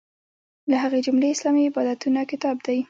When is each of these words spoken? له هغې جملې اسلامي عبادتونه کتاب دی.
له 0.69 0.75
هغې 0.83 0.99
جملې 1.05 1.29
اسلامي 1.35 1.63
عبادتونه 1.69 2.21
کتاب 2.31 2.55
دی. 2.67 2.79